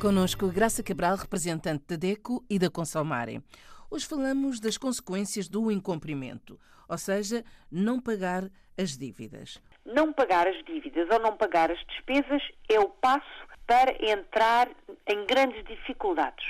[0.00, 3.42] Conosco Graça Cabral, representante da DECO e da Consalmare.
[3.90, 6.56] Hoje falamos das consequências do incumprimento,
[6.88, 8.44] ou seja, não pagar
[8.78, 9.60] as dívidas.
[9.84, 14.68] Não pagar as dívidas ou não pagar as despesas é o passo para entrar
[15.04, 16.46] em grandes dificuldades.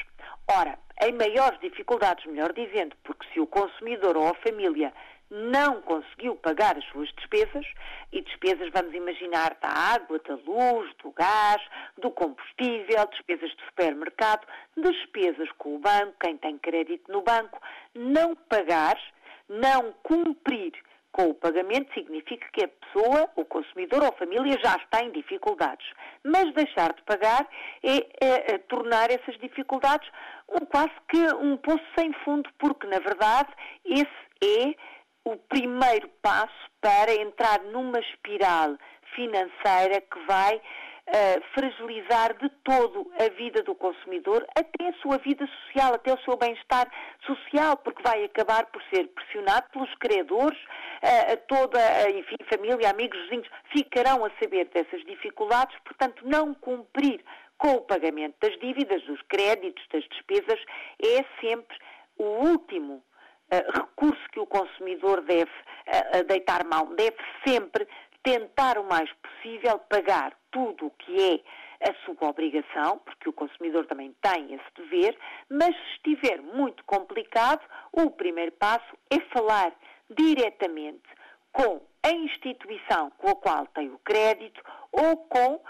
[0.47, 4.93] Ora, em maiores dificuldades, melhor dizendo, porque se o consumidor ou a família
[5.31, 7.67] não conseguiu pagar as suas despesas,
[8.13, 11.63] e despesas vamos imaginar da água, da luz, do gás,
[11.99, 14.47] do combustível, despesas de supermercado,
[14.77, 17.61] despesas com o banco, quem tem crédito no banco,
[17.95, 18.99] não pagar,
[19.49, 20.73] não cumprir
[21.19, 25.11] com o pagamento significa que a pessoa, o consumidor ou a família já está em
[25.11, 25.87] dificuldades.
[26.23, 27.49] Mas deixar de pagar
[27.83, 30.09] é, é, é tornar essas dificuldades
[30.49, 33.53] um, quase que um poço sem fundo, porque na verdade
[33.85, 34.07] esse
[34.45, 34.75] é
[35.33, 38.77] o primeiro passo para entrar numa espiral
[39.15, 45.47] financeira que vai uh, fragilizar de todo a vida do consumidor, até a sua vida
[45.47, 46.91] social, até o seu bem-estar
[47.27, 53.21] social, porque vai acabar por ser pressionado pelos credores, uh, toda, uh, enfim, família, amigos,
[53.25, 57.23] vizinhos, ficarão a saber dessas dificuldades, portanto, não cumprir
[57.59, 60.61] com o pagamento das dívidas, dos créditos, das despesas,
[61.03, 61.77] é sempre
[62.17, 63.03] o último
[63.51, 65.51] recurso que o consumidor deve
[66.27, 66.95] deitar mão.
[66.95, 67.87] Deve sempre
[68.23, 71.43] tentar o mais possível pagar tudo o que
[71.81, 75.17] é a sua obrigação, porque o consumidor também tem esse dever,
[75.49, 79.73] mas se estiver muito complicado, o primeiro passo é falar
[80.11, 81.09] diretamente
[81.53, 84.63] com a instituição com a qual tem o crédito
[84.93, 85.63] ou com uh,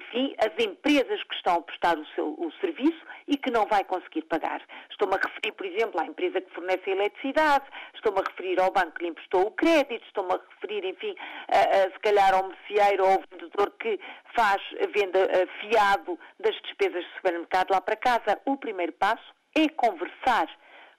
[0.00, 3.84] enfim, as empresas que estão a prestar o, seu, o serviço e que não vai
[3.84, 4.60] conseguir pagar.
[4.90, 8.72] Estou-me a referir, por exemplo, à empresa que fornece a eletricidade, estou-me a referir ao
[8.72, 11.14] banco que lhe emprestou o crédito, estou-me a referir, enfim,
[11.48, 14.00] a, a, se calhar ao merceeiro ou ao vendedor que
[14.34, 18.40] faz a venda a fiado das despesas de supermercado lá para casa.
[18.46, 20.48] O primeiro passo é conversar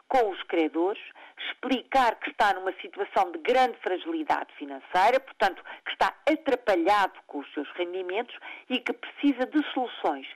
[0.09, 1.01] com os credores,
[1.51, 7.53] explicar que está numa situação de grande fragilidade financeira, portanto, que está atrapalhado com os
[7.53, 8.35] seus rendimentos
[8.69, 10.27] e que precisa de soluções.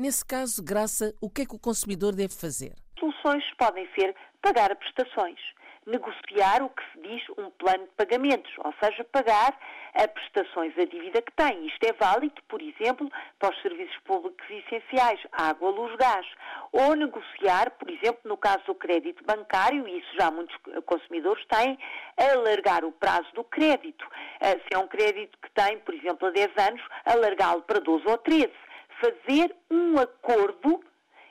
[0.00, 2.72] Nesse caso, Graça, o que é que o consumidor deve fazer?
[2.98, 5.38] Soluções podem ser pagar prestações
[5.86, 9.58] negociar o que se diz um plano de pagamentos, ou seja, pagar
[9.94, 11.66] a prestações a dívida que tem.
[11.66, 16.26] Isto é válido, por exemplo, para os serviços públicos essenciais, água, luz, gás.
[16.72, 20.54] Ou negociar, por exemplo, no caso do crédito bancário, e isso já muitos
[20.86, 21.78] consumidores têm,
[22.16, 24.06] alargar o prazo do crédito.
[24.40, 28.04] Eh, se é um crédito que tem, por exemplo, a 10 anos, alargá-lo para 12
[28.06, 28.52] ou 13.
[29.00, 30.84] Fazer um acordo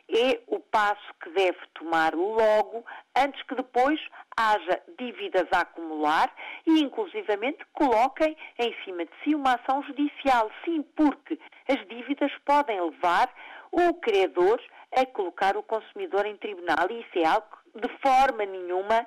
[0.09, 2.84] é o passo que deve tomar logo,
[3.16, 4.00] antes que depois
[4.35, 6.34] haja dívidas a acumular
[6.66, 10.50] e, inclusivamente, coloquem em cima de si uma ação judicial.
[10.66, 13.31] Sim, porque as dívidas podem levar
[13.72, 14.59] o credor
[14.97, 19.06] a colocar o consumidor em tribunal e isso é algo que, de forma nenhuma,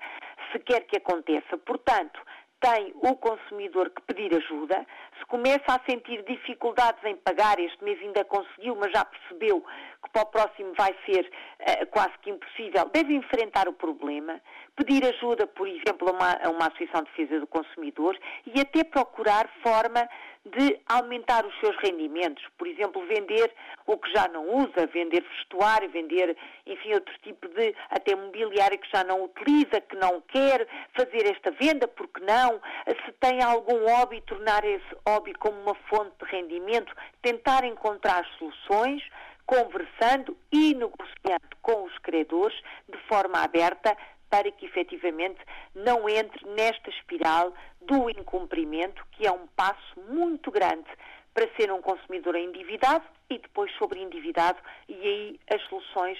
[0.52, 1.58] se quer que aconteça.
[1.58, 2.20] Portanto,
[2.62, 4.86] tem o consumidor que pedir ajuda,
[5.18, 10.10] se começa a sentir dificuldades em pagar, este mês ainda conseguiu, mas já percebeu que
[10.10, 14.40] para o próximo vai ser uh, quase que impossível, deve enfrentar o problema,
[14.76, 18.84] pedir ajuda, por exemplo, a uma, a uma Associação de Defesa do Consumidor e até
[18.84, 20.08] procurar forma
[20.44, 23.52] de aumentar os seus rendimentos, por exemplo, vender
[23.86, 26.36] o que já não usa, vender vestuário, vender,
[26.66, 30.66] enfim, outro tipo de, até mobiliário que já não utiliza, que não quer
[30.96, 32.60] fazer esta venda, porque não,
[33.04, 36.92] se tem algum hobby, tornar esse hobby como uma fonte de rendimento,
[37.22, 39.02] tentar encontrar soluções,
[39.46, 43.96] conversando e negociando com os credores de forma aberta
[44.32, 45.38] para que efetivamente
[45.74, 47.52] não entre nesta espiral
[47.86, 50.88] do incumprimento, que é um passo muito grande
[51.34, 56.18] para ser um consumidor endividado e depois sobre endividado, e aí as soluções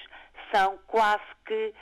[0.53, 1.73] são quase que,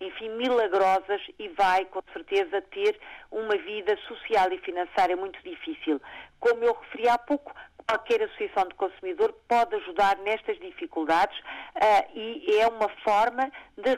[0.00, 2.98] enfim, milagrosas e vai com certeza ter
[3.30, 6.00] uma vida social e financeira muito difícil.
[6.40, 7.52] Como eu referi há pouco,
[7.88, 13.96] qualquer associação de consumidor pode ajudar nestas dificuldades uh, e é uma forma de,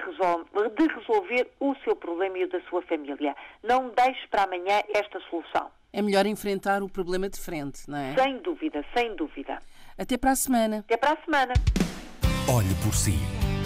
[0.76, 3.34] de resolver o seu problema e o da sua família.
[3.62, 5.70] Não deixe para amanhã esta solução.
[5.92, 8.14] É melhor enfrentar o problema de frente, não é?
[8.14, 9.60] Sem dúvida, sem dúvida.
[9.98, 10.78] Até para a semana.
[10.78, 11.52] Até para a semana.
[12.48, 13.18] Olhe por si.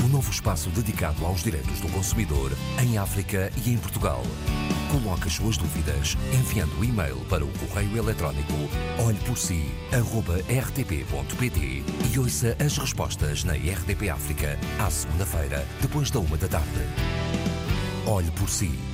[0.03, 4.23] O um novo espaço dedicado aos direitos do consumidor em África e em Portugal.
[4.91, 8.53] Coloque as suas dúvidas enviando o e-mail para o correio eletrónico
[9.05, 11.82] olheporsi.rtp.pt
[12.12, 16.69] e ouça as respostas na RDP África à segunda-feira, depois da uma da tarde.
[18.06, 18.94] Olhe por si.